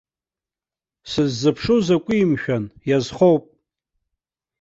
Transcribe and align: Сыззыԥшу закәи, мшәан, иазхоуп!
Сыззыԥшу 1.11 1.77
закәи, 1.85 2.23
мшәан, 2.29 2.63
иазхоуп! 2.89 3.43